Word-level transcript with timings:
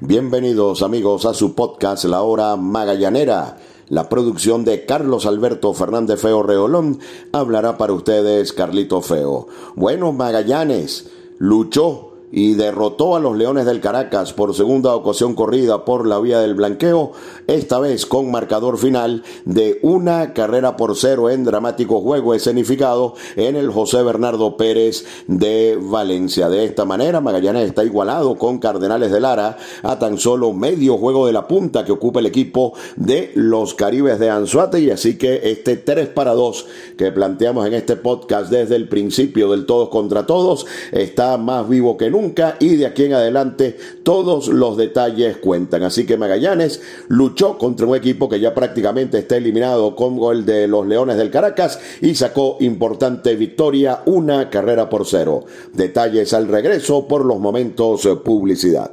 Bienvenidos 0.00 0.84
amigos 0.84 1.26
a 1.26 1.34
su 1.34 1.56
podcast 1.56 2.04
La 2.04 2.22
Hora 2.22 2.54
Magallanera. 2.54 3.58
La 3.88 4.08
producción 4.08 4.64
de 4.64 4.86
Carlos 4.86 5.26
Alberto 5.26 5.74
Fernández 5.74 6.20
Feo 6.20 6.44
Reolón 6.44 7.00
hablará 7.32 7.76
para 7.78 7.94
ustedes 7.94 8.52
Carlito 8.52 9.02
Feo. 9.02 9.48
Bueno, 9.74 10.12
Magallanes 10.12 11.10
luchó 11.38 12.07
y 12.30 12.54
derrotó 12.54 13.16
a 13.16 13.20
los 13.20 13.36
Leones 13.36 13.66
del 13.66 13.80
Caracas 13.80 14.32
por 14.32 14.54
segunda 14.54 14.94
ocasión 14.94 15.34
corrida 15.34 15.84
por 15.84 16.06
la 16.06 16.18
vía 16.18 16.40
del 16.40 16.54
blanqueo, 16.54 17.12
esta 17.46 17.78
vez 17.78 18.06
con 18.06 18.30
marcador 18.30 18.78
final 18.78 19.22
de 19.44 19.78
una 19.82 20.34
carrera 20.34 20.76
por 20.76 20.96
cero 20.96 21.30
en 21.30 21.44
dramático 21.44 22.00
juego 22.00 22.34
escenificado 22.34 23.14
en 23.36 23.56
el 23.56 23.70
José 23.70 24.02
Bernardo 24.02 24.56
Pérez 24.56 25.04
de 25.26 25.78
Valencia. 25.80 26.48
De 26.48 26.64
esta 26.64 26.84
manera, 26.84 27.20
Magallanes 27.20 27.68
está 27.68 27.84
igualado 27.84 28.36
con 28.36 28.58
Cardenales 28.58 29.10
de 29.10 29.20
Lara 29.20 29.56
a 29.82 29.98
tan 29.98 30.18
solo 30.18 30.52
medio 30.52 30.98
juego 30.98 31.26
de 31.26 31.32
la 31.32 31.46
punta 31.48 31.84
que 31.84 31.92
ocupa 31.92 32.20
el 32.20 32.26
equipo 32.26 32.74
de 32.96 33.32
los 33.34 33.74
Caribes 33.74 34.18
de 34.18 34.30
Anzuate 34.30 34.80
y 34.80 34.90
así 34.90 35.16
que 35.16 35.50
este 35.50 35.76
3 35.76 36.08
para 36.08 36.32
2 36.32 36.66
que 36.96 37.12
planteamos 37.12 37.66
en 37.66 37.74
este 37.74 37.96
podcast 37.96 38.50
desde 38.50 38.76
el 38.76 38.88
principio 38.88 39.50
del 39.50 39.66
todos 39.66 39.88
contra 39.88 40.26
todos 40.26 40.66
está 40.92 41.36
más 41.38 41.68
vivo 41.68 41.96
que 41.96 42.10
nunca 42.10 42.17
nunca 42.18 42.56
y 42.58 42.76
de 42.76 42.86
aquí 42.86 43.04
en 43.04 43.14
adelante 43.14 43.76
todos 44.02 44.48
los 44.48 44.76
detalles 44.76 45.36
cuentan. 45.36 45.82
Así 45.84 46.04
que 46.04 46.16
Magallanes 46.16 46.80
luchó 47.08 47.58
contra 47.58 47.86
un 47.86 47.96
equipo 47.96 48.28
que 48.28 48.40
ya 48.40 48.54
prácticamente 48.54 49.18
está 49.18 49.36
eliminado 49.36 49.94
con 49.94 50.18
el 50.32 50.44
de 50.44 50.66
los 50.66 50.86
Leones 50.86 51.16
del 51.16 51.30
Caracas 51.30 51.78
y 52.00 52.14
sacó 52.14 52.56
importante 52.60 53.36
victoria, 53.36 54.02
una 54.06 54.50
carrera 54.50 54.88
por 54.88 55.06
cero. 55.06 55.44
Detalles 55.72 56.32
al 56.32 56.48
regreso 56.48 57.06
por 57.06 57.24
los 57.24 57.38
momentos 57.38 58.08
publicidad. 58.24 58.92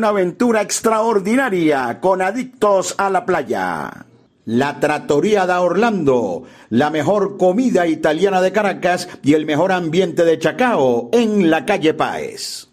una 0.00 0.08
aventura 0.08 0.62
extraordinaria 0.62 2.00
con 2.00 2.22
Adictos 2.22 2.94
a 2.96 3.10
la 3.10 3.26
Playa. 3.26 4.06
La 4.46 4.80
Trattoria 4.80 5.44
da 5.44 5.60
Orlando, 5.60 6.44
la 6.70 6.88
mejor 6.88 7.36
comida 7.36 7.86
italiana 7.86 8.40
de 8.40 8.50
Caracas 8.50 9.10
y 9.22 9.34
el 9.34 9.44
mejor 9.44 9.72
ambiente 9.72 10.24
de 10.24 10.38
Chacao 10.38 11.10
en 11.12 11.50
la 11.50 11.66
calle 11.66 11.92
Páez. 11.92 12.68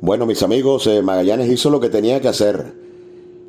Bueno, 0.00 0.24
mis 0.24 0.40
amigos, 0.44 0.86
eh, 0.86 1.02
Magallanes 1.02 1.50
hizo 1.50 1.68
lo 1.68 1.80
que 1.80 1.88
tenía 1.88 2.20
que 2.20 2.28
hacer 2.28 2.72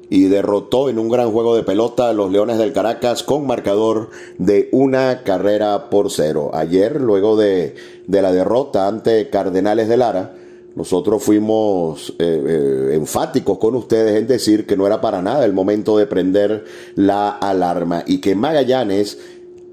y 0.10 0.24
derrotó 0.24 0.90
en 0.90 0.98
un 0.98 1.10
gran 1.10 1.32
juego 1.32 1.56
de 1.56 1.62
pelota 1.62 2.10
a 2.10 2.14
los 2.14 2.32
Leones 2.32 2.58
del 2.58 2.74
Caracas 2.74 3.22
con 3.22 3.46
marcador 3.46 4.10
de 4.40 4.70
una 4.72 5.22
carrera 5.22 5.92
por 5.92 6.10
cero. 6.10 6.50
Ayer, 6.56 7.00
luego 7.00 7.38
de, 7.38 7.76
de 8.08 8.22
la 8.24 8.32
derrota 8.32 8.88
ante 8.88 9.30
Cardenales 9.30 9.88
de 9.88 9.98
Lara, 9.98 10.34
nosotros 10.78 11.24
fuimos 11.24 12.14
eh, 12.20 12.44
eh, 12.48 12.90
enfáticos 12.94 13.58
con 13.58 13.74
ustedes 13.74 14.16
en 14.16 14.28
decir 14.28 14.68
que 14.68 14.78
no 14.78 14.86
era 14.86 15.02
para 15.02 15.24
nada 15.24 15.44
el 15.44 15.52
momento 15.52 15.98
de 15.98 16.06
prender 16.06 16.66
la 16.94 17.30
alarma 17.30 18.04
y 18.06 18.20
que 18.20 18.36
Magallanes 18.36 19.18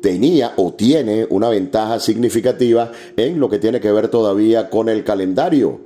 tenía 0.01 0.55
o 0.56 0.73
tiene 0.73 1.27
una 1.29 1.51
ventaja 1.51 2.01
significativa 2.01 2.91
en 3.19 3.39
lo 3.39 3.51
que 3.51 3.59
tiene 3.59 3.81
que 3.81 3.93
ver 3.93 4.09
todavía 4.09 4.71
con 4.71 4.89
el 4.89 5.05
calendario. 5.05 5.79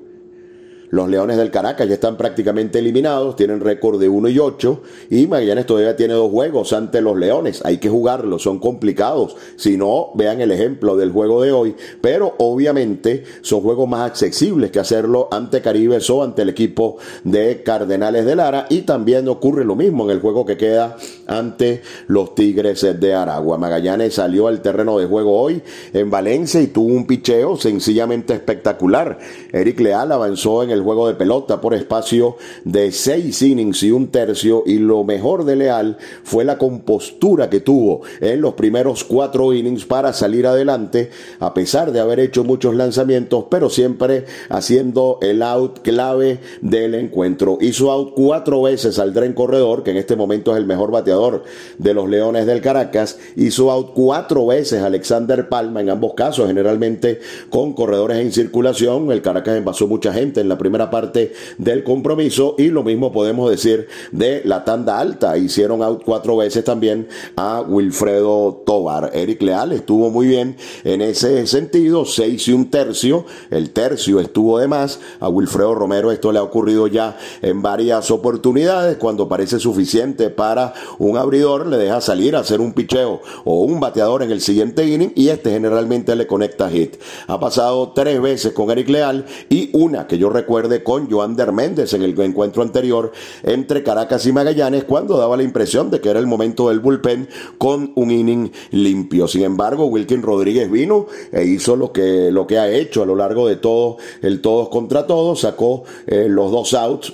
Los 0.90 1.08
Leones 1.08 1.36
del 1.36 1.50
Caracas 1.50 1.86
ya 1.86 1.94
están 1.94 2.16
prácticamente 2.16 2.78
eliminados, 2.78 3.36
tienen 3.36 3.60
récord 3.60 4.00
de 4.00 4.08
1 4.08 4.28
y 4.30 4.38
8 4.38 4.82
y 5.10 5.26
Magallanes 5.26 5.66
todavía 5.66 5.96
tiene 5.96 6.14
dos 6.14 6.30
juegos 6.30 6.72
ante 6.72 7.00
los 7.00 7.18
Leones. 7.18 7.62
Hay 7.64 7.78
que 7.78 7.88
jugarlos, 7.88 8.42
son 8.42 8.58
complicados. 8.58 9.36
Si 9.56 9.76
no, 9.76 10.10
vean 10.14 10.40
el 10.40 10.50
ejemplo 10.50 10.96
del 10.96 11.12
juego 11.12 11.42
de 11.42 11.52
hoy. 11.52 11.74
Pero 12.00 12.34
obviamente 12.38 13.24
son 13.42 13.60
juegos 13.60 13.88
más 13.88 14.08
accesibles 14.10 14.70
que 14.70 14.80
hacerlo 14.80 15.28
ante 15.30 15.60
Caribe 15.60 15.98
o 16.08 16.22
ante 16.22 16.42
el 16.42 16.48
equipo 16.48 16.96
de 17.24 17.62
Cardenales 17.62 18.24
de 18.24 18.36
Lara. 18.36 18.66
Y 18.70 18.82
también 18.82 19.28
ocurre 19.28 19.64
lo 19.64 19.76
mismo 19.76 20.04
en 20.04 20.10
el 20.10 20.20
juego 20.20 20.46
que 20.46 20.56
queda 20.56 20.96
ante 21.26 21.82
los 22.06 22.34
Tigres 22.34 22.86
de 22.98 23.14
Aragua. 23.14 23.58
Magallanes 23.58 24.14
salió 24.14 24.48
al 24.48 24.62
terreno 24.62 24.98
de 24.98 25.06
juego 25.06 25.38
hoy 25.38 25.62
en 25.92 26.10
Valencia 26.10 26.60
y 26.60 26.68
tuvo 26.68 26.94
un 26.94 27.06
picheo 27.06 27.56
sencillamente 27.56 28.34
espectacular. 28.34 29.18
Eric 29.52 29.80
Leal 29.80 30.12
avanzó 30.12 30.62
en 30.62 30.70
el 30.70 30.77
juego 30.82 31.08
de 31.08 31.14
pelota 31.14 31.60
por 31.60 31.74
espacio 31.74 32.36
de 32.64 32.92
seis 32.92 33.42
innings 33.42 33.82
y 33.82 33.90
un 33.90 34.08
tercio 34.08 34.62
y 34.66 34.78
lo 34.78 35.04
mejor 35.04 35.44
de 35.44 35.56
Leal 35.56 35.98
fue 36.22 36.44
la 36.44 36.58
compostura 36.58 37.50
que 37.50 37.60
tuvo 37.60 38.02
en 38.20 38.40
los 38.40 38.54
primeros 38.54 39.04
cuatro 39.04 39.52
innings 39.52 39.84
para 39.84 40.12
salir 40.12 40.46
adelante 40.46 41.10
a 41.40 41.54
pesar 41.54 41.92
de 41.92 42.00
haber 42.00 42.20
hecho 42.20 42.44
muchos 42.44 42.74
lanzamientos 42.74 43.44
pero 43.50 43.70
siempre 43.70 44.24
haciendo 44.48 45.18
el 45.22 45.42
out 45.42 45.80
clave 45.80 46.40
del 46.60 46.94
encuentro. 46.94 47.58
Hizo 47.60 47.90
out 47.90 48.12
cuatro 48.14 48.62
veces 48.62 48.98
al 48.98 49.14
Dren 49.14 49.32
Corredor 49.32 49.82
que 49.82 49.90
en 49.90 49.96
este 49.96 50.16
momento 50.16 50.52
es 50.52 50.58
el 50.58 50.66
mejor 50.66 50.90
bateador 50.90 51.44
de 51.78 51.94
los 51.94 52.08
Leones 52.08 52.46
del 52.46 52.60
Caracas. 52.60 53.18
Hizo 53.36 53.70
out 53.70 53.92
cuatro 53.94 54.46
veces 54.46 54.82
Alexander 54.82 55.48
Palma 55.48 55.80
en 55.80 55.90
ambos 55.90 56.14
casos 56.14 56.46
generalmente 56.46 57.20
con 57.50 57.72
corredores 57.72 58.18
en 58.18 58.32
circulación. 58.32 59.10
El 59.10 59.22
Caracas 59.22 59.56
envasó 59.56 59.86
mucha 59.86 60.12
gente 60.12 60.40
en 60.40 60.48
la 60.48 60.58
primera 60.58 60.67
primera 60.68 60.90
parte 60.90 61.32
del 61.56 61.82
compromiso 61.82 62.54
y 62.58 62.68
lo 62.68 62.82
mismo 62.82 63.10
podemos 63.10 63.50
decir 63.50 63.88
de 64.12 64.42
la 64.44 64.64
tanda 64.64 64.98
alta. 64.98 65.38
Hicieron 65.38 65.82
out 65.82 66.02
cuatro 66.04 66.36
veces 66.36 66.62
también 66.62 67.08
a 67.36 67.62
Wilfredo 67.62 68.64
Tobar. 68.66 69.10
Eric 69.14 69.40
Leal 69.40 69.72
estuvo 69.72 70.10
muy 70.10 70.26
bien 70.26 70.58
en 70.84 71.00
ese 71.00 71.46
sentido, 71.46 72.04
seis 72.04 72.46
y 72.48 72.52
un 72.52 72.70
tercio. 72.70 73.24
El 73.50 73.70
tercio 73.70 74.20
estuvo 74.20 74.58
de 74.58 74.68
más. 74.68 75.00
A 75.20 75.30
Wilfredo 75.30 75.74
Romero 75.74 76.12
esto 76.12 76.32
le 76.32 76.38
ha 76.38 76.42
ocurrido 76.42 76.86
ya 76.86 77.16
en 77.40 77.62
varias 77.62 78.10
oportunidades. 78.10 78.98
Cuando 78.98 79.26
parece 79.26 79.58
suficiente 79.58 80.28
para 80.28 80.74
un 80.98 81.16
abridor, 81.16 81.66
le 81.66 81.78
deja 81.78 82.02
salir 82.02 82.36
a 82.36 82.40
hacer 82.40 82.60
un 82.60 82.74
picheo 82.74 83.22
o 83.46 83.62
un 83.62 83.80
bateador 83.80 84.22
en 84.22 84.32
el 84.32 84.42
siguiente 84.42 84.86
inning 84.86 85.12
y 85.14 85.30
este 85.30 85.50
generalmente 85.50 86.14
le 86.14 86.26
conecta 86.26 86.68
hit. 86.68 86.96
Ha 87.26 87.40
pasado 87.40 87.92
tres 87.94 88.20
veces 88.20 88.52
con 88.52 88.70
Eric 88.70 88.90
Leal 88.90 89.24
y 89.48 89.70
una 89.72 90.06
que 90.06 90.18
yo 90.18 90.28
recuerdo 90.28 90.57
con 90.82 91.10
Joander 91.10 91.52
Méndez 91.52 91.92
en 91.92 92.02
el 92.02 92.18
encuentro 92.20 92.62
anterior 92.62 93.12
entre 93.42 93.82
Caracas 93.82 94.26
y 94.26 94.32
Magallanes 94.32 94.84
cuando 94.84 95.16
daba 95.16 95.36
la 95.36 95.42
impresión 95.42 95.90
de 95.90 96.00
que 96.00 96.10
era 96.10 96.18
el 96.18 96.26
momento 96.26 96.68
del 96.68 96.80
bullpen 96.80 97.28
con 97.58 97.92
un 97.94 98.10
inning 98.10 98.50
limpio. 98.70 99.28
Sin 99.28 99.42
embargo, 99.42 99.86
Wilkin 99.86 100.22
Rodríguez 100.22 100.70
vino 100.70 101.06
e 101.32 101.44
hizo 101.44 101.76
lo 101.76 101.92
que, 101.92 102.30
lo 102.32 102.46
que 102.46 102.58
ha 102.58 102.70
hecho 102.70 103.02
a 103.02 103.06
lo 103.06 103.14
largo 103.14 103.48
de 103.48 103.56
todo 103.56 103.96
el 104.22 104.40
todos 104.40 104.68
contra 104.68 105.06
todos, 105.06 105.40
sacó 105.40 105.84
eh, 106.06 106.26
los 106.28 106.50
dos 106.50 106.74
outs 106.74 107.12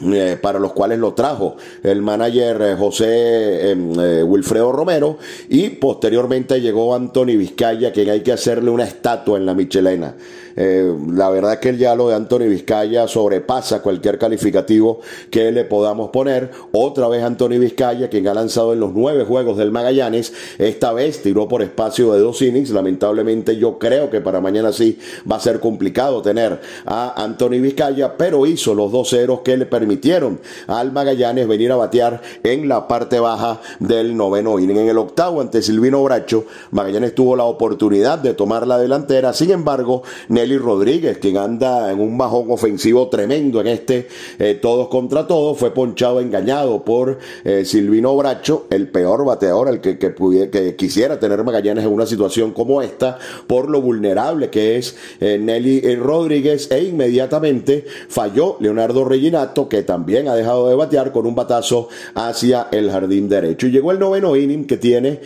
eh, 0.00 0.38
para 0.40 0.60
los 0.60 0.74
cuales 0.74 1.00
lo 1.00 1.12
trajo 1.12 1.56
el 1.82 2.02
manager 2.02 2.62
eh, 2.62 2.76
José 2.78 3.72
em, 3.72 3.92
Wilfredo 4.28 4.70
Romero 4.70 5.18
y 5.48 5.70
posteriormente 5.70 6.60
llegó 6.60 6.94
Anthony 6.94 7.36
Vizcaya, 7.36 7.92
quien 7.92 8.10
hay 8.10 8.20
que 8.22 8.32
hacerle 8.32 8.70
una 8.70 8.84
estatua 8.84 9.38
en 9.38 9.46
la 9.46 9.54
Michelena. 9.54 10.14
Eh, 10.60 10.92
la 11.12 11.30
verdad 11.30 11.60
que 11.60 11.68
el 11.68 11.78
lo 11.78 12.08
de 12.08 12.16
Anthony 12.16 12.48
Vizcaya 12.48 13.06
sobrepasa 13.06 13.80
cualquier 13.80 14.18
calificativo 14.18 14.98
que 15.30 15.52
le 15.52 15.64
podamos 15.64 16.10
poner. 16.10 16.50
Otra 16.72 17.06
vez 17.06 17.22
Anthony 17.22 17.60
Vizcaya, 17.60 18.10
quien 18.10 18.26
ha 18.26 18.34
lanzado 18.34 18.72
en 18.72 18.80
los 18.80 18.92
nueve 18.92 19.24
juegos 19.24 19.56
del 19.56 19.70
Magallanes, 19.70 20.32
esta 20.58 20.92
vez 20.92 21.22
tiró 21.22 21.46
por 21.46 21.62
espacio 21.62 22.12
de 22.12 22.18
dos 22.18 22.42
innings. 22.42 22.70
Lamentablemente 22.70 23.56
yo 23.56 23.78
creo 23.78 24.10
que 24.10 24.20
para 24.20 24.40
mañana 24.40 24.72
sí 24.72 24.98
va 25.30 25.36
a 25.36 25.40
ser 25.40 25.60
complicado 25.60 26.22
tener 26.22 26.60
a 26.84 27.22
Anthony 27.22 27.60
Vizcaya, 27.60 28.16
pero 28.16 28.44
hizo 28.44 28.74
los 28.74 28.90
dos 28.90 29.10
ceros 29.10 29.42
que 29.44 29.56
le 29.56 29.66
permitieron 29.66 30.40
al 30.66 30.90
Magallanes 30.90 31.46
venir 31.46 31.70
a 31.70 31.76
batear 31.76 32.20
en 32.42 32.68
la 32.68 32.88
parte 32.88 33.20
baja 33.20 33.60
del 33.78 34.16
noveno 34.16 34.58
inning. 34.58 34.78
En 34.78 34.88
el 34.88 34.98
octavo 34.98 35.40
ante 35.40 35.62
Silvino 35.62 36.02
Bracho, 36.02 36.46
Magallanes 36.72 37.14
tuvo 37.14 37.36
la 37.36 37.44
oportunidad 37.44 38.18
de 38.18 38.34
tomar 38.34 38.66
la 38.66 38.78
delantera. 38.78 39.32
Sin 39.32 39.52
embargo, 39.52 40.02
Nelly 40.28 40.47
Rodríguez, 40.56 41.18
quien 41.18 41.36
anda 41.36 41.92
en 41.92 42.00
un 42.00 42.16
bajón 42.16 42.50
ofensivo 42.50 43.08
tremendo 43.08 43.60
en 43.60 43.66
este 43.66 44.08
eh, 44.38 44.58
todos 44.60 44.88
contra 44.88 45.26
todos, 45.26 45.58
fue 45.58 45.74
ponchado 45.74 46.20
engañado 46.20 46.84
por 46.84 47.18
eh, 47.44 47.64
Silvino 47.64 48.16
Bracho, 48.16 48.66
el 48.70 48.88
peor 48.88 49.24
bateador, 49.24 49.68
el 49.68 49.80
que, 49.80 49.98
que, 49.98 50.76
quisiera 50.76 51.18
tener 51.18 51.42
Magallanes 51.44 51.84
en 51.84 51.92
una 51.92 52.06
situación 52.06 52.52
como 52.52 52.82
esta, 52.82 53.18
por 53.46 53.68
lo 53.68 53.80
vulnerable 53.82 54.48
que 54.48 54.76
es 54.76 54.96
eh, 55.20 55.38
Nelly 55.38 55.96
Rodríguez, 55.96 56.70
e 56.70 56.84
inmediatamente 56.84 57.84
falló 58.08 58.56
Leonardo 58.60 59.04
Reginato, 59.04 59.68
que 59.68 59.82
también 59.82 60.28
ha 60.28 60.34
dejado 60.34 60.68
de 60.68 60.74
batear 60.74 61.12
con 61.12 61.26
un 61.26 61.34
batazo 61.34 61.88
hacia 62.14 62.68
el 62.70 62.90
jardín 62.90 63.28
derecho. 63.28 63.66
Y 63.66 63.70
llegó 63.70 63.92
el 63.92 63.98
noveno 63.98 64.36
inning 64.36 64.66
que 64.66 64.76
tiene 64.76 65.20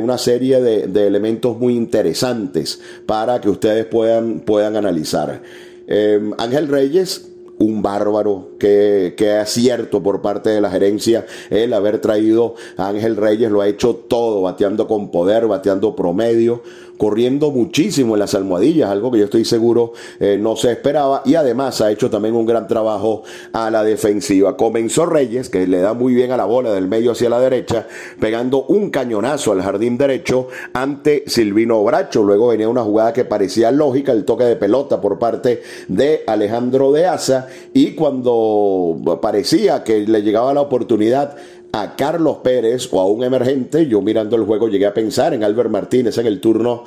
una 0.00 0.18
serie 0.18 0.60
de, 0.60 1.06
elementos 1.06 1.58
muy 1.58 1.74
interesantes 1.76 2.80
para 3.06 3.40
que 3.40 3.48
ustedes 3.48 3.84
puedan 3.86 4.40
analizar. 4.62 5.42
Em, 5.86 6.32
Ángel 6.38 6.68
Reyes, 6.68 7.30
un 7.58 7.82
bárbaro, 7.82 8.50
que, 8.58 9.14
que 9.16 9.32
acierto 9.32 10.02
por 10.02 10.22
parte 10.22 10.50
de 10.50 10.60
la 10.60 10.70
gerencia 10.70 11.26
el 11.50 11.72
haber 11.72 12.00
traído 12.00 12.54
a 12.76 12.88
Ángel 12.88 13.16
Reyes, 13.16 13.50
lo 13.50 13.60
ha 13.60 13.68
hecho 13.68 13.94
todo, 13.94 14.42
bateando 14.42 14.86
con 14.86 15.10
poder, 15.10 15.46
bateando 15.46 15.94
promedio, 15.94 16.62
corriendo 17.04 17.50
muchísimo 17.50 18.14
en 18.14 18.20
las 18.20 18.34
almohadillas, 18.34 18.88
algo 18.88 19.10
que 19.10 19.18
yo 19.18 19.26
estoy 19.26 19.44
seguro 19.44 19.92
eh, 20.20 20.38
no 20.40 20.56
se 20.56 20.72
esperaba 20.72 21.20
y 21.26 21.34
además 21.34 21.82
ha 21.82 21.90
hecho 21.90 22.08
también 22.08 22.34
un 22.34 22.46
gran 22.46 22.66
trabajo 22.66 23.24
a 23.52 23.70
la 23.70 23.84
defensiva. 23.84 24.56
Comenzó 24.56 25.04
Reyes, 25.04 25.50
que 25.50 25.66
le 25.66 25.80
da 25.80 25.92
muy 25.92 26.14
bien 26.14 26.32
a 26.32 26.38
la 26.38 26.46
bola 26.46 26.72
del 26.72 26.88
medio 26.88 27.12
hacia 27.12 27.28
la 27.28 27.38
derecha, 27.40 27.86
pegando 28.18 28.64
un 28.68 28.88
cañonazo 28.88 29.52
al 29.52 29.60
jardín 29.60 29.98
derecho 29.98 30.48
ante 30.72 31.24
Silvino 31.26 31.84
Bracho. 31.84 32.22
Luego 32.22 32.48
venía 32.48 32.70
una 32.70 32.84
jugada 32.84 33.12
que 33.12 33.26
parecía 33.26 33.70
lógica, 33.70 34.12
el 34.12 34.24
toque 34.24 34.44
de 34.44 34.56
pelota 34.56 35.02
por 35.02 35.18
parte 35.18 35.60
de 35.88 36.22
Alejandro 36.26 36.90
de 36.90 37.04
Asa 37.04 37.48
y 37.74 37.90
cuando 37.90 39.18
parecía 39.20 39.84
que 39.84 40.06
le 40.06 40.22
llegaba 40.22 40.54
la 40.54 40.62
oportunidad 40.62 41.36
a 41.76 41.96
Carlos 41.96 42.36
Pérez 42.36 42.88
o 42.92 43.00
a 43.00 43.06
un 43.06 43.24
emergente, 43.24 43.88
yo 43.88 44.00
mirando 44.00 44.36
el 44.36 44.44
juego 44.44 44.68
llegué 44.68 44.86
a 44.86 44.94
pensar 44.94 45.34
en 45.34 45.42
Albert 45.42 45.70
Martínez 45.70 46.16
en 46.18 46.26
el 46.28 46.40
turno 46.40 46.84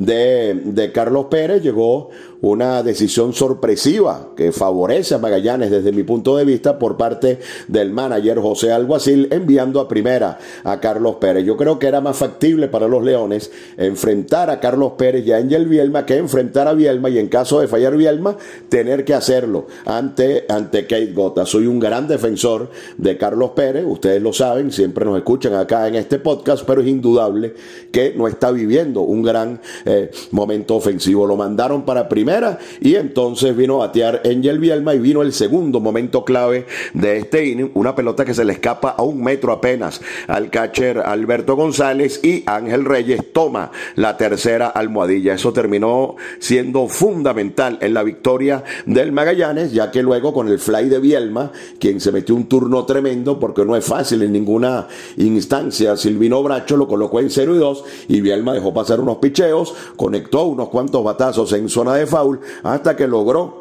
de, 0.00 0.90
Carlos 0.94 1.26
Pérez, 1.26 1.62
llegó 1.62 2.08
una 2.40 2.82
decisión 2.82 3.34
sorpresiva 3.34 4.30
que 4.34 4.50
favorece 4.50 5.14
a 5.14 5.18
Magallanes 5.18 5.70
desde 5.70 5.92
mi 5.92 6.04
punto 6.04 6.38
de 6.38 6.46
vista 6.46 6.78
por 6.78 6.96
parte 6.96 7.38
del 7.68 7.90
manager 7.90 8.38
José 8.38 8.72
Alguacil 8.72 9.28
enviando 9.30 9.78
a 9.78 9.88
primera 9.88 10.38
a 10.64 10.80
Carlos 10.80 11.16
Pérez. 11.16 11.44
Yo 11.44 11.58
creo 11.58 11.78
que 11.78 11.86
era 11.86 12.00
más 12.00 12.16
factible 12.16 12.68
para 12.68 12.88
los 12.88 13.04
Leones 13.04 13.50
enfrentar 13.76 14.48
a 14.48 14.58
Carlos 14.58 14.92
Pérez 14.96 15.26
y 15.26 15.32
a 15.32 15.36
Angel 15.36 15.68
Bielma 15.68 16.06
que 16.06 16.16
enfrentar 16.16 16.66
a 16.66 16.72
Bielma 16.72 17.10
y 17.10 17.18
en 17.18 17.28
caso 17.28 17.60
de 17.60 17.68
fallar 17.68 17.94
Bielma 17.94 18.38
tener 18.70 19.04
que 19.04 19.12
hacerlo 19.12 19.66
ante, 19.84 20.46
ante 20.48 20.84
Kate 20.84 21.12
Gota. 21.12 21.44
Soy 21.44 21.66
un 21.66 21.78
gran 21.78 22.08
defensor 22.08 22.70
de 22.96 23.18
Carlos 23.18 23.50
Pérez, 23.50 23.84
ustedes 23.86 24.22
lo 24.22 24.32
saben, 24.32 24.72
siempre 24.72 25.04
nos 25.04 25.18
escuchan 25.18 25.52
acá 25.52 25.86
en 25.88 25.96
este 25.96 26.18
podcast, 26.18 26.64
pero 26.66 26.80
es 26.80 26.88
indudable 26.88 27.52
que 27.92 28.14
no 28.16 28.28
está 28.28 28.50
viviendo 28.50 29.02
un 29.02 29.22
gran 29.22 29.60
eh, 29.90 30.10
momento 30.30 30.76
ofensivo. 30.76 31.26
Lo 31.26 31.36
mandaron 31.36 31.82
para 31.82 32.08
primera 32.08 32.58
y 32.80 32.94
entonces 32.94 33.56
vino 33.56 33.76
a 33.76 33.86
batear 33.86 34.22
Angel 34.24 34.58
Bielma 34.60 34.94
y 34.94 35.00
vino 35.00 35.22
el 35.22 35.32
segundo 35.32 35.80
momento 35.80 36.24
clave 36.24 36.66
de 36.94 37.18
este 37.18 37.46
inning, 37.46 37.70
una 37.74 37.96
pelota 37.96 38.24
que 38.24 38.34
se 38.34 38.44
le 38.44 38.52
escapa 38.52 38.90
a 38.90 39.02
un 39.02 39.22
metro 39.22 39.52
apenas 39.52 40.00
al 40.28 40.50
catcher 40.50 40.98
Alberto 40.98 41.56
González 41.56 42.20
y 42.22 42.44
Ángel 42.46 42.84
Reyes 42.84 43.32
toma 43.32 43.72
la 43.96 44.16
tercera 44.16 44.68
almohadilla. 44.68 45.34
Eso 45.34 45.52
terminó 45.52 46.16
siendo 46.38 46.86
fundamental 46.86 47.78
en 47.80 47.94
la 47.94 48.02
victoria 48.02 48.62
del 48.86 49.10
Magallanes, 49.10 49.72
ya 49.72 49.90
que 49.90 50.02
luego 50.02 50.32
con 50.32 50.48
el 50.48 50.58
fly 50.58 50.88
de 50.88 51.00
Bielma, 51.00 51.50
quien 51.78 52.00
se 52.00 52.12
metió 52.12 52.34
un 52.34 52.46
turno 52.46 52.84
tremendo 52.86 53.40
porque 53.40 53.64
no 53.64 53.74
es 53.74 53.84
fácil 53.84 54.22
en 54.22 54.32
ninguna 54.32 54.86
instancia, 55.16 55.96
Silvino 55.96 56.42
Bracho 56.42 56.76
lo 56.76 56.86
colocó 56.86 57.20
en 57.20 57.30
0 57.30 57.56
y 57.56 57.58
2 57.58 57.84
y 58.08 58.20
Bielma 58.20 58.54
dejó 58.54 58.72
pasar 58.72 59.00
unos 59.00 59.18
picheos, 59.18 59.69
conectó 59.96 60.44
unos 60.44 60.68
cuantos 60.68 61.02
batazos 61.04 61.52
en 61.52 61.68
zona 61.68 61.94
de 61.94 62.06
foul 62.06 62.40
hasta 62.62 62.96
que 62.96 63.06
logró 63.06 63.60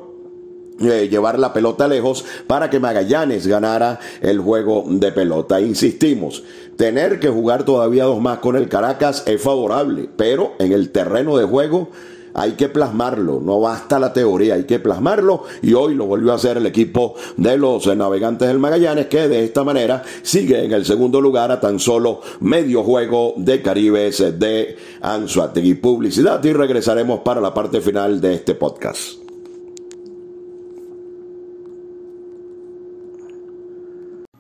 eh, 0.81 1.09
llevar 1.09 1.37
la 1.37 1.51
pelota 1.51 1.89
lejos 1.89 2.23
para 2.47 2.69
que 2.69 2.79
Magallanes 2.79 3.45
ganara 3.47 3.99
el 4.21 4.39
juego 4.39 4.85
de 4.87 5.11
pelota. 5.11 5.59
Insistimos, 5.59 6.43
tener 6.77 7.19
que 7.19 7.27
jugar 7.27 7.65
todavía 7.65 8.05
dos 8.05 8.21
más 8.21 8.39
con 8.39 8.55
el 8.55 8.69
Caracas 8.69 9.23
es 9.25 9.41
favorable, 9.41 10.09
pero 10.15 10.53
en 10.57 10.71
el 10.71 10.91
terreno 10.91 11.35
de 11.35 11.43
juego 11.43 11.89
hay 12.39 12.53
que 12.53 12.69
plasmarlo, 12.69 13.41
no 13.43 13.60
basta 13.60 14.00
la 14.00 14.13
teoría, 14.13 14.53
hay 14.53 14.63
que 14.63 14.79
plasmarlo 14.79 15.43
y 15.62 15.74
hoy 15.74 15.93
lo 15.93 16.05
volvió 16.05 16.31
a 16.31 16.36
hacer 16.36 16.55
el 16.55 16.65
equipo 16.65 17.15
de 17.36 17.58
los 17.58 17.86
navegantes 17.86 18.48
del 18.48 18.60
Magallanes 18.60 19.08
que 19.08 19.27
de 19.27 19.43
esta 19.43 19.65
manera 19.65 20.03
sigue 20.22 20.63
en 20.63 20.72
el 20.72 20.86
segundo 20.86 21.19
lugar 21.19 21.51
a 21.51 21.60
tan 21.60 21.79
solo 21.79 22.22
medio 22.39 22.84
juego 22.84 23.34
de 23.36 23.62
Caribes 23.62 24.39
de 24.39 24.77
Anzuategui. 25.01 25.74
Publicidad 25.74 26.41
y 26.46 26.53
regresaremos 26.53 27.19
para 27.19 27.41
la 27.41 27.53
parte 27.53 27.81
final 27.81 28.22
de 28.22 28.36
este 28.36 28.55
podcast. 28.55 29.18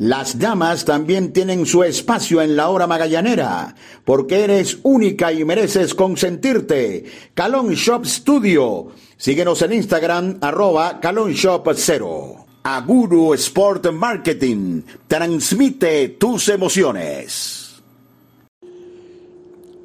Las 0.00 0.38
damas 0.38 0.86
también 0.86 1.30
tienen 1.30 1.66
su 1.66 1.84
espacio 1.84 2.40
en 2.40 2.56
la 2.56 2.70
hora 2.70 2.86
magallanera, 2.86 3.74
porque 4.06 4.44
eres 4.44 4.78
única 4.82 5.30
y 5.30 5.44
mereces 5.44 5.94
consentirte. 5.94 7.04
Calon 7.34 7.74
Shop 7.74 8.06
Studio. 8.06 8.86
Síguenos 9.18 9.60
en 9.60 9.74
Instagram, 9.74 10.38
arroba 10.40 11.00
Calon 11.00 11.32
Shop 11.32 11.68
0. 11.74 12.46
Aguru 12.62 13.34
Sport 13.34 13.92
Marketing. 13.92 14.80
Transmite 15.06 16.08
tus 16.18 16.48
emociones. 16.48 17.82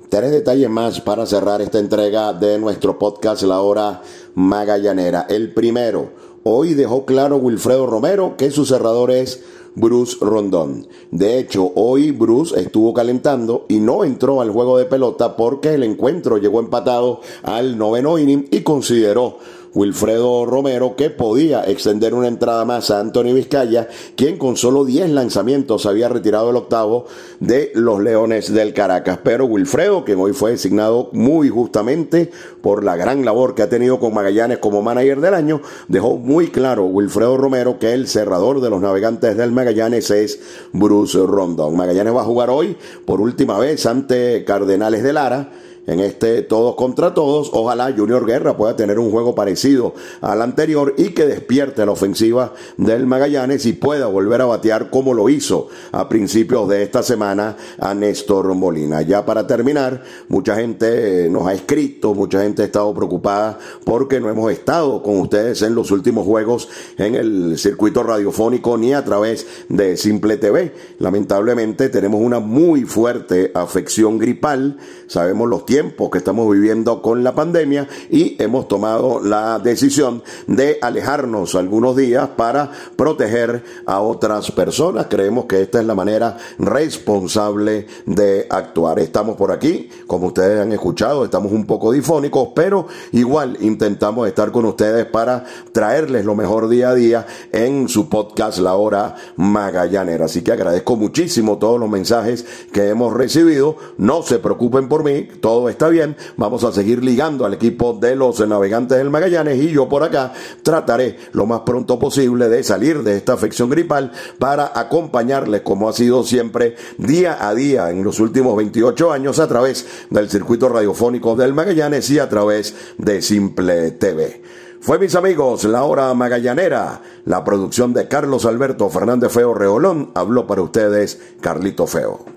Tres 0.07 0.31
detalles 0.31 0.69
más 0.69 1.01
para 1.01 1.25
cerrar 1.25 1.62
esta 1.62 1.79
entrega 1.79 2.31
de 2.31 2.57
nuestro 2.57 2.98
podcast 2.98 3.43
La 3.43 3.60
Hora 3.60 4.01
Magallanera. 4.34 5.25
El 5.27 5.53
primero, 5.53 6.13
hoy 6.45 6.74
dejó 6.74 7.05
claro 7.05 7.36
Wilfredo 7.36 7.86
Romero 7.86 8.38
que 8.38 8.50
su 8.50 8.65
cerrador 8.65 9.12
es 9.12 9.43
Bruce 9.75 10.17
Rondón. 10.22 10.88
De 11.12 11.38
hecho, 11.38 11.72
hoy 11.75 12.12
Bruce 12.12 12.60
estuvo 12.60 12.94
calentando 12.94 13.65
y 13.67 13.79
no 13.79 14.03
entró 14.03 14.41
al 14.41 14.51
juego 14.51 14.77
de 14.77 14.86
pelota 14.86 15.36
porque 15.36 15.74
el 15.74 15.84
encuentro 15.84 16.38
llegó 16.38 16.60
empatado 16.60 17.22
al 17.44 17.77
noveno 17.77 18.17
inning 18.17 18.48
y 18.51 18.62
consideró 18.62 19.38
Wilfredo 19.75 20.46
Romero 20.46 20.96
que 20.96 21.10
podía 21.10 21.63
extender 21.65 22.13
una 22.13 22.29
entrada 22.29 22.63
más 22.63 22.89
a 22.89 23.01
Anthony 23.01 23.34
Vizcaya, 23.34 23.89
quien 24.15 24.38
con 24.38 24.55
solo 24.55 24.86
10 24.86 25.10
lanzamientos 25.10 25.86
había 25.86 26.08
retirado 26.08 26.50
el 26.50 26.55
octavo 26.55 27.05
de 27.41 27.72
los 27.75 28.01
Leones 28.01 28.53
del 28.53 28.74
Caracas. 28.74 29.20
Pero 29.22 29.46
Wilfredo, 29.46 30.05
que 30.05 30.15
hoy 30.15 30.32
fue 30.32 30.51
designado 30.51 31.10
muy 31.12 31.50
justamente 31.50 32.32
por 32.62 32.86
la 32.86 32.96
gran 32.96 33.25
labor 33.25 33.53
que 33.53 33.63
ha 33.63 33.70
tenido 33.70 34.00
con 34.00 34.13
Magallanes 34.13 34.60
como 34.60 34.82
manager 34.82 35.20
del 35.20 35.34
año, 35.34 35.62
dejó 35.89 36.15
muy 36.15 36.48
claro 36.48 36.86
Wilfredo 36.86 37.36
Romero 37.36 37.77
que 37.77 37.91
el 37.91 38.08
cerrador 38.08 38.62
de 38.62 38.70
los 38.70 38.82
navegantes 38.82 39.36
del 39.36 39.51
Magallanes 39.51 40.10
es 40.10 40.39
Bruce 40.72 41.20
Rondon. 41.20 41.75
Magallanes 41.75 42.15
va 42.15 42.22
a 42.22 42.25
jugar 42.25 42.50
hoy 42.50 42.77
por 43.05 43.20
última 43.20 43.60
vez 43.60 43.86
ante 43.86 44.46
Cardenales 44.46 45.03
de 45.03 45.12
Lara 45.12 45.50
en 45.88 46.00
este 46.00 46.42
todos 46.42 46.75
contra 46.75 47.13
todos. 47.13 47.50
Ojalá 47.54 47.94
Junior 47.96 48.25
Guerra 48.25 48.58
pueda 48.58 48.75
tener 48.75 49.00
un 49.00 49.12
juego 49.12 49.36
parecido 49.36 49.94
al 50.22 50.42
anterior 50.42 50.94
y 50.98 51.10
que 51.10 51.25
despierte 51.25 51.86
la 51.86 51.92
ofensiva 51.92 52.54
del 52.77 53.06
Magallanes 53.06 53.65
y 53.65 53.74
pueda 53.74 54.08
volver 54.08 54.42
a 54.42 54.46
batear 54.46 54.89
como 54.89 55.13
lo 55.13 55.30
hizo 55.30 55.68
a 55.92 56.10
principios 56.10 56.68
de 56.70 56.84
esta 56.84 57.04
semana 57.04 57.58
a 57.80 57.94
Néstor 57.94 58.54
Molina. 58.56 59.01
Ya 59.01 59.25
para 59.25 59.48
terminar, 59.48 60.04
mucha 60.27 60.56
gente 60.56 61.30
nos 61.30 61.48
ha 61.48 61.54
escrito, 61.54 62.13
mucha 62.13 62.42
gente 62.42 62.63
ha 62.63 62.65
estado 62.65 62.94
preocupada 62.94 63.60
porque 63.84 64.20
no 64.20 64.30
hemos 64.30 64.51
estado 64.51 65.04
con 65.04 65.20
ustedes 65.20 65.62
en 65.62 65.75
los 65.75 65.92
últimos 65.92 66.25
juegos 66.25 66.70
en 66.98 67.15
el 67.15 67.58
circuito 67.58 68.04
radiofónico 68.04 68.77
ni 68.77 68.94
a 68.94 69.04
través 69.04 69.46
de 69.70 69.98
Simple 69.98 70.38
TV. 70.38 70.74
Lamentablemente 71.00 71.89
tenemos 71.89 72.22
una 72.22 72.39
muy 72.39 72.84
fuerte 72.84 73.51
afección 73.54 74.18
gripal, 74.18 74.77
sabemos 75.08 75.48
los 75.50 75.65
tiempos 75.65 75.75
tiempo 75.75 76.10
que 76.10 76.20
estamos 76.20 76.50
viviendo 76.50 77.01
con 77.01 77.22
la 77.22 77.36
pandemia 77.36 77.86
y 78.10 78.41
hemos 78.41 78.70
tomado 78.70 79.20
la 79.20 79.60
decisión 79.60 80.24
de 80.48 80.77
alejarnos 80.82 81.53
algunos 81.53 81.98
días 81.98 82.29
para 82.38 82.72
proteger 82.96 83.62
a 83.86 84.00
otras 84.00 84.51
personas. 84.51 85.08
Creemos 85.10 85.48
que 85.48 85.62
esta 85.62 85.82
es 85.82 85.86
la 85.86 85.94
manera 85.94 86.38
responsable 86.60 87.88
de 88.05 88.48
actuar. 88.50 89.00
Estamos 89.00 89.36
por 89.36 89.51
aquí, 89.51 89.89
como 90.08 90.27
ustedes 90.27 90.62
han 90.62 90.72
escuchado, 90.72 91.25
estamos 91.25 91.51
un 91.51 91.65
poco 91.65 91.91
difónicos, 91.91 92.51
pero 92.55 92.88
igual 93.12 93.58
intentamos 93.60 94.29
estar 94.29 94.53
con 94.53 94.63
ustedes 94.63 95.05
para 95.08 95.44
traerles 95.74 96.24
lo 96.24 96.36
mejor 96.36 96.70
día 96.70 96.91
a 96.91 96.96
día 96.96 97.27
en 97.51 97.89
su 97.89 98.08
podcast 98.08 98.60
La 98.60 98.75
Hora 98.75 99.17
Magallanera. 99.36 100.24
Así 100.24 100.41
que 100.41 100.53
agradezco 100.53 100.96
muchísimo 100.96 101.58
todos 101.58 101.82
los 101.82 101.89
mensajes 101.89 102.46
que 102.72 102.88
hemos 102.88 103.13
recibido. 103.13 103.75
No 103.98 104.22
se 104.22 104.39
preocupen 104.39 104.88
por 104.88 105.03
mí, 105.03 105.27
está 105.69 105.89
bien, 105.89 106.15
vamos 106.38 106.63
a 106.63 106.72
seguir 106.72 107.03
ligando 107.03 107.45
al 107.45 107.53
equipo 107.53 107.93
de 107.93 108.15
los 108.15 108.39
navegantes 108.48 108.98
del 108.98 109.10
Magallanes 109.10 109.57
y 109.57 109.72
yo 109.72 109.89
por 109.89 110.03
acá 110.03 110.34
trataré 110.63 111.17
lo 111.31 111.45
más 111.45 111.62
pronto 111.62 112.00
posible 112.00 112.50
de 112.50 112.63
salir 112.63 113.03
de 113.03 113.17
esta 113.17 113.34
afección 113.34 113.69
gripal 113.69 114.12
para 114.39 114.72
acompañarles 114.74 115.62
como 115.62 115.89
ha 115.89 115.93
sido 115.93 116.24
siempre 116.24 116.75
día 116.98 117.48
a 117.48 117.53
día 117.53 117.89
en 117.89 118.03
los 118.03 118.19
últimos 118.19 118.55
28 118.57 119.12
años 119.12 119.39
a 119.39 119.48
través 119.48 119.86
del 120.10 120.29
circuito 120.29 120.69
radiofónico 120.69 121.36
del 121.36 121.53
Magallanes 121.53 122.10
y 122.10 122.19
a 122.19 122.29
través 122.29 122.75
de 122.98 123.22
Simple 123.22 123.91
TV. 123.91 124.41
Fue 124.86 125.00
mis 125.00 125.15
amigos, 125.15 125.63
la 125.63 125.84
hora 125.84 126.13
magallanera, 126.13 127.01
la 127.25 127.43
producción 127.43 127.93
de 127.93 128.07
Carlos 128.07 128.45
Alberto 128.45 128.88
Fernández 128.89 129.31
Feo 129.31 129.55
Reolón, 129.55 130.12
habló 130.13 130.45
para 130.45 130.62
ustedes 130.62 131.19
Carlito 131.41 131.88
Feo. 131.88 132.35